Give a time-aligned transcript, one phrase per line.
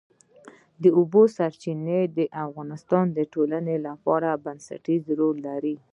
[0.83, 5.75] د اوبو سرچینې د افغانستان د ټولنې لپاره بنسټيز رول لري.